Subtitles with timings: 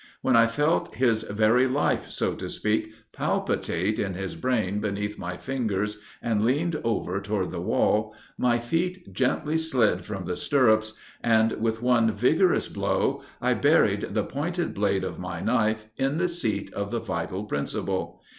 [0.23, 5.37] When I felt his very life, so to speak, palpitate in his brain beneath my
[5.37, 10.93] fingers, and leaned over toward the wall, my feet gently slid from the stirrups,
[11.23, 16.27] and, with one vigorous blow, I buried the pointed blade of my knife in the
[16.27, 18.23] seat of the vital principle.